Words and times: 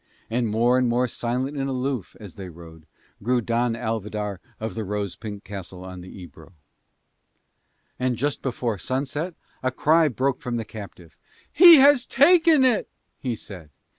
And 0.31 0.47
more 0.47 0.79
and 0.79 0.87
more 0.89 1.07
silent 1.07 1.55
and 1.55 1.69
aloof, 1.69 2.15
as 2.19 2.33
they 2.33 2.49
rode, 2.49 2.87
grew 3.21 3.39
Don 3.39 3.75
Alvidar 3.75 4.39
of 4.59 4.73
the 4.73 4.83
Rose 4.83 5.15
pink 5.15 5.43
Castle 5.43 5.85
on 5.85 6.03
Ebro. 6.03 6.53
And 7.99 8.17
just 8.17 8.41
before 8.41 8.79
sunset 8.79 9.35
a 9.61 9.69
cry 9.69 10.07
broke 10.07 10.41
from 10.41 10.57
the 10.57 10.65
captive. 10.65 11.15
"He 11.53 11.75
has 11.75 12.07
taken 12.07 12.65
it!" 12.65 12.89
he 13.19 13.35
said. 13.35 13.69